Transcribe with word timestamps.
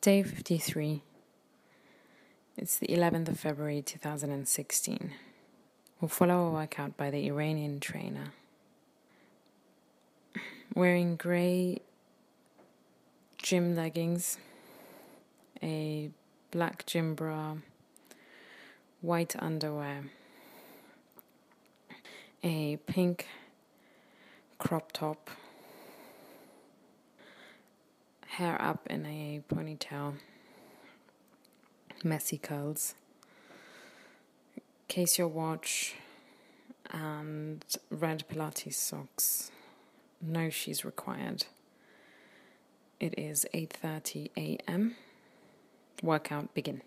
Day 0.00 0.22
53. 0.22 1.02
It's 2.56 2.78
the 2.78 2.86
11th 2.86 3.30
of 3.30 3.40
February 3.40 3.82
2016. 3.82 5.10
We'll 6.00 6.08
follow 6.08 6.46
a 6.46 6.52
workout 6.52 6.96
by 6.96 7.10
the 7.10 7.26
Iranian 7.26 7.80
trainer. 7.80 8.32
Wearing 10.72 11.16
grey 11.16 11.80
gym 13.38 13.74
leggings, 13.74 14.38
a 15.60 16.10
black 16.52 16.86
gym 16.86 17.16
bra, 17.16 17.56
white 19.00 19.34
underwear, 19.42 20.04
a 22.44 22.76
pink 22.86 23.26
crop 24.58 24.92
top 24.92 25.28
hair 28.38 28.56
up 28.62 28.86
in 28.88 29.04
a 29.04 29.42
ponytail, 29.52 30.14
messy 32.04 32.38
curls, 32.38 32.94
Casio 34.88 35.28
watch, 35.28 35.96
and 36.90 37.64
red 37.90 38.22
Pilates 38.28 38.74
socks. 38.74 39.50
No 40.22 40.50
shoes 40.50 40.84
required. 40.84 41.46
It 43.00 43.18
is 43.18 43.44
8:30 43.52 44.30
a.m. 44.36 44.94
Workout 46.00 46.54
begin. 46.54 46.82